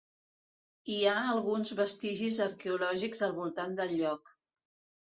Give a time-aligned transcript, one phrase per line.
[0.93, 4.39] Hi ha alguns vestigis arqueològics al voltant del lloc.